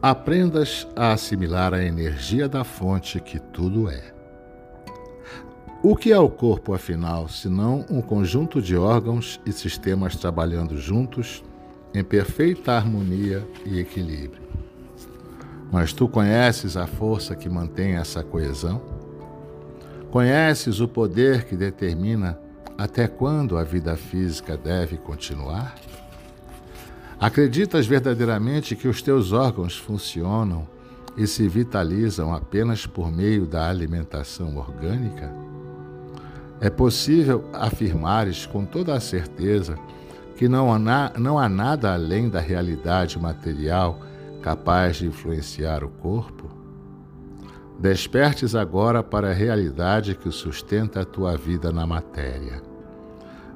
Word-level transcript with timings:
aprendas 0.00 0.86
a 0.94 1.12
assimilar 1.12 1.74
a 1.74 1.82
energia 1.82 2.48
da 2.48 2.62
fonte 2.62 3.20
que 3.20 3.40
tudo 3.40 3.90
é. 3.90 4.14
O 5.82 5.96
que 5.96 6.12
é 6.12 6.18
o 6.18 6.28
corpo, 6.28 6.72
afinal, 6.72 7.28
senão 7.28 7.84
um 7.90 8.00
conjunto 8.00 8.62
de 8.62 8.76
órgãos 8.76 9.40
e 9.44 9.52
sistemas 9.52 10.16
trabalhando 10.16 10.76
juntos 10.76 11.42
em 11.92 12.04
perfeita 12.04 12.72
harmonia 12.72 13.46
e 13.64 13.80
equilíbrio? 13.80 14.42
Mas 15.70 15.92
tu 15.92 16.08
conheces 16.08 16.76
a 16.76 16.86
força 16.86 17.34
que 17.36 17.48
mantém 17.48 17.96
essa 17.96 18.22
coesão? 18.22 18.80
Conheces 20.10 20.80
o 20.80 20.88
poder 20.88 21.44
que 21.44 21.56
determina 21.56 22.38
até 22.76 23.06
quando 23.06 23.58
a 23.58 23.64
vida 23.64 23.96
física 23.96 24.56
deve 24.56 24.96
continuar? 24.96 25.74
Acreditas 27.20 27.84
verdadeiramente 27.84 28.76
que 28.76 28.86
os 28.86 29.02
teus 29.02 29.32
órgãos 29.32 29.76
funcionam 29.76 30.68
e 31.16 31.26
se 31.26 31.48
vitalizam 31.48 32.32
apenas 32.32 32.86
por 32.86 33.10
meio 33.10 33.44
da 33.44 33.68
alimentação 33.68 34.56
orgânica? 34.56 35.32
É 36.60 36.70
possível 36.70 37.44
afirmares 37.52 38.46
com 38.46 38.64
toda 38.64 38.94
a 38.94 39.00
certeza 39.00 39.76
que 40.36 40.48
não 40.48 40.72
há, 40.72 41.12
não 41.18 41.36
há 41.36 41.48
nada 41.48 41.92
além 41.92 42.28
da 42.28 42.38
realidade 42.38 43.18
material 43.18 44.00
capaz 44.40 44.98
de 44.98 45.06
influenciar 45.06 45.82
o 45.82 45.88
corpo? 45.88 46.48
Despertes 47.80 48.54
agora 48.54 49.02
para 49.02 49.30
a 49.30 49.34
realidade 49.34 50.14
que 50.14 50.30
sustenta 50.30 51.00
a 51.00 51.04
tua 51.04 51.36
vida 51.36 51.72
na 51.72 51.84
matéria. 51.84 52.62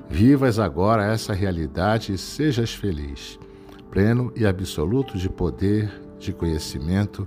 Vivas 0.09 0.59
agora 0.59 1.05
essa 1.05 1.33
realidade 1.33 2.13
e 2.13 2.19
sejas 2.19 2.75
feliz, 2.75 3.39
pleno 3.93 4.33
e 4.35 4.45
absoluto 4.45 5.17
de 5.17 5.29
poder, 5.29 5.93
de 6.19 6.33
conhecimento 6.33 7.25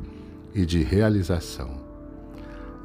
e 0.54 0.66
de 0.66 0.84
realização. 0.84 1.80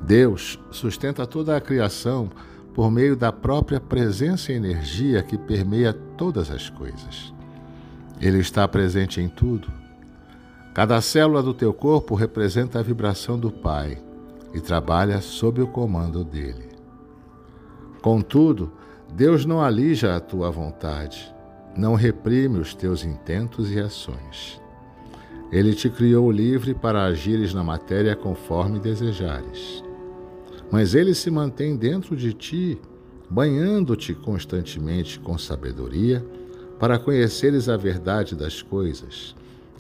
Deus 0.00 0.56
sustenta 0.70 1.26
toda 1.26 1.56
a 1.56 1.60
criação 1.60 2.30
por 2.72 2.92
meio 2.92 3.16
da 3.16 3.32
própria 3.32 3.80
presença 3.80 4.52
e 4.52 4.54
energia 4.54 5.20
que 5.20 5.36
permeia 5.36 5.92
todas 5.92 6.48
as 6.48 6.70
coisas. 6.70 7.34
Ele 8.20 8.38
está 8.38 8.68
presente 8.68 9.20
em 9.20 9.28
tudo 9.28 9.80
Cada 10.72 11.00
célula 11.00 11.42
do 11.42 11.52
teu 11.52 11.74
corpo 11.74 12.14
representa 12.14 12.78
a 12.78 12.82
vibração 12.82 13.36
do 13.36 13.50
Pai 13.50 13.98
e 14.54 14.60
trabalha 14.60 15.20
sob 15.20 15.60
o 15.60 15.66
comando 15.66 16.24
dele. 16.24 16.68
Contudo, 18.00 18.72
Deus 19.12 19.44
não 19.44 19.60
alija 19.60 20.14
a 20.14 20.20
tua 20.20 20.48
vontade, 20.50 21.34
não 21.80 21.94
reprime 21.94 22.58
os 22.58 22.74
teus 22.74 23.04
intentos 23.04 23.72
e 23.72 23.80
ações. 23.80 24.60
Ele 25.50 25.74
te 25.74 25.88
criou 25.88 26.30
livre 26.30 26.74
para 26.74 27.04
agires 27.04 27.54
na 27.54 27.64
matéria 27.64 28.14
conforme 28.14 28.78
desejares. 28.78 29.82
Mas 30.70 30.94
ele 30.94 31.14
se 31.14 31.30
mantém 31.30 31.74
dentro 31.76 32.14
de 32.14 32.34
ti, 32.34 32.78
banhando-te 33.30 34.14
constantemente 34.14 35.18
com 35.18 35.38
sabedoria, 35.38 36.24
para 36.78 36.98
conheceres 36.98 37.68
a 37.68 37.76
verdade 37.76 38.36
das 38.36 38.62
coisas 38.62 39.34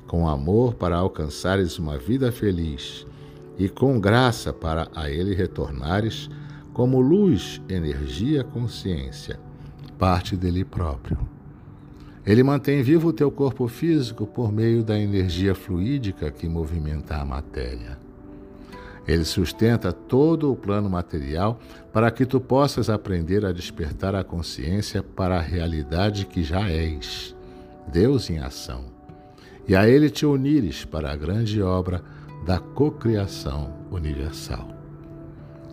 com 0.06 0.26
amor 0.26 0.74
para 0.74 0.96
alcançares 0.96 1.78
uma 1.78 1.96
vida 1.96 2.32
feliz 2.32 3.06
e 3.56 3.68
com 3.68 4.00
graça 4.00 4.52
para 4.52 4.88
a 4.92 5.08
Ele 5.08 5.36
retornares 5.36 6.28
como 6.72 7.00
luz, 7.00 7.62
energia, 7.68 8.42
consciência, 8.42 9.38
parte 9.96 10.36
dele 10.36 10.64
próprio. 10.64 11.16
Ele 12.24 12.42
mantém 12.42 12.82
vivo 12.82 13.08
o 13.08 13.12
teu 13.12 13.30
corpo 13.30 13.66
físico 13.66 14.26
por 14.26 14.52
meio 14.52 14.82
da 14.82 14.98
energia 14.98 15.54
fluídica 15.54 16.30
que 16.30 16.48
movimenta 16.48 17.16
a 17.16 17.24
matéria. 17.24 17.98
Ele 19.08 19.24
sustenta 19.24 19.92
todo 19.92 20.52
o 20.52 20.56
plano 20.56 20.88
material 20.88 21.58
para 21.92 22.10
que 22.10 22.26
tu 22.26 22.40
possas 22.40 22.90
aprender 22.90 23.44
a 23.44 23.52
despertar 23.52 24.14
a 24.14 24.22
consciência 24.22 25.02
para 25.02 25.36
a 25.36 25.42
realidade 25.42 26.26
que 26.26 26.42
já 26.42 26.68
és, 26.68 27.34
Deus 27.90 28.28
em 28.28 28.38
ação 28.38 29.00
e 29.70 29.76
a 29.76 29.88
ele 29.88 30.10
te 30.10 30.26
unires 30.26 30.84
para 30.84 31.12
a 31.12 31.16
grande 31.16 31.62
obra 31.62 32.02
da 32.44 32.58
cocriação 32.58 33.72
universal. 33.88 34.68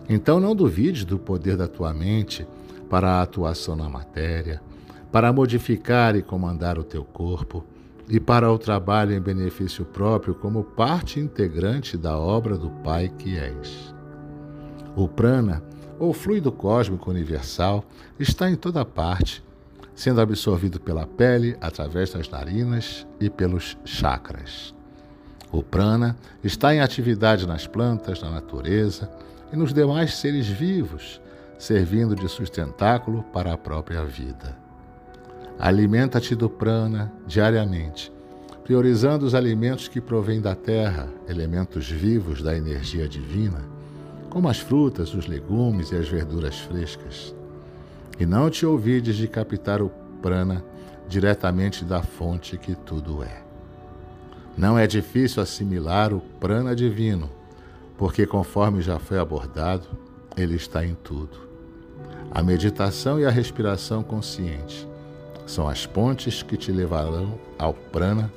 Então 0.08 0.38
não 0.38 0.54
duvides 0.54 1.04
do 1.04 1.18
poder 1.18 1.56
da 1.56 1.66
tua 1.66 1.92
mente 1.92 2.46
para 2.88 3.14
a 3.14 3.22
atuação 3.22 3.74
na 3.74 3.88
matéria, 3.88 4.62
para 5.10 5.32
modificar 5.32 6.16
e 6.16 6.22
comandar 6.22 6.78
o 6.78 6.84
teu 6.84 7.04
corpo 7.04 7.64
e 8.08 8.18
para 8.18 8.50
o 8.50 8.58
trabalho 8.58 9.14
em 9.14 9.20
benefício 9.20 9.84
próprio 9.84 10.34
como 10.34 10.64
parte 10.64 11.20
integrante 11.20 11.96
da 11.96 12.18
obra 12.18 12.56
do 12.56 12.70
Pai 12.70 13.08
que 13.18 13.36
és. 13.36 13.94
O 14.96 15.06
prana, 15.06 15.62
ou 15.98 16.12
fluido 16.12 16.50
cósmico 16.50 17.10
universal, 17.10 17.84
está 18.18 18.50
em 18.50 18.56
toda 18.56 18.84
parte 18.84 19.42
sendo 19.98 20.20
absorvido 20.20 20.78
pela 20.78 21.04
pele, 21.04 21.56
através 21.60 22.12
das 22.12 22.28
narinas 22.28 23.04
e 23.18 23.28
pelos 23.28 23.76
chakras. 23.84 24.72
O 25.50 25.60
prana 25.60 26.16
está 26.42 26.72
em 26.72 26.78
atividade 26.78 27.48
nas 27.48 27.66
plantas, 27.66 28.22
na 28.22 28.30
natureza 28.30 29.10
e 29.52 29.56
nos 29.56 29.74
demais 29.74 30.14
seres 30.14 30.46
vivos, 30.46 31.20
servindo 31.58 32.14
de 32.14 32.28
sustentáculo 32.28 33.24
para 33.32 33.52
a 33.52 33.58
própria 33.58 34.04
vida. 34.04 34.67
Alimenta-te 35.58 36.34
do 36.34 36.48
prana 36.48 37.12
diariamente, 37.26 38.12
priorizando 38.62 39.26
os 39.26 39.34
alimentos 39.34 39.88
que 39.88 40.00
provêm 40.00 40.40
da 40.40 40.54
terra, 40.54 41.08
elementos 41.28 41.90
vivos 41.90 42.42
da 42.42 42.56
energia 42.56 43.08
divina, 43.08 43.64
como 44.30 44.48
as 44.48 44.58
frutas, 44.58 45.14
os 45.14 45.26
legumes 45.26 45.90
e 45.90 45.96
as 45.96 46.08
verduras 46.08 46.58
frescas 46.58 47.34
e 48.18 48.26
não 48.26 48.50
te 48.50 48.66
ouvides 48.66 49.16
de 49.16 49.28
captar 49.28 49.80
o 49.80 49.90
prana 50.20 50.64
diretamente 51.08 51.84
da 51.84 52.02
fonte 52.02 52.58
que 52.58 52.74
tudo 52.74 53.22
é. 53.22 53.42
Não 54.56 54.76
é 54.76 54.86
difícil 54.86 55.42
assimilar 55.42 56.12
o 56.12 56.20
prana 56.20 56.74
divino, 56.74 57.30
porque, 57.96 58.26
conforme 58.26 58.82
já 58.82 58.98
foi 58.98 59.18
abordado, 59.18 59.86
ele 60.36 60.56
está 60.56 60.84
em 60.84 60.94
tudo. 60.94 61.48
A 62.30 62.42
meditação 62.42 63.20
e 63.20 63.24
a 63.24 63.30
respiração 63.30 64.02
consciente 64.02 64.87
são 65.48 65.66
as 65.66 65.86
pontes 65.86 66.42
que 66.42 66.58
te 66.58 66.70
levarão 66.70 67.40
ao 67.58 67.72
prana 67.72 68.30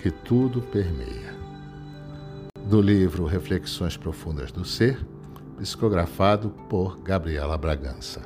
que 0.00 0.10
tudo 0.10 0.62
permeia. 0.62 1.36
Do 2.64 2.80
livro 2.80 3.26
Reflexões 3.26 3.96
Profundas 3.96 4.50
do 4.50 4.64
Ser, 4.64 4.98
psicografado 5.58 6.50
por 6.68 6.98
Gabriela 7.00 7.58
Bragança. 7.58 8.22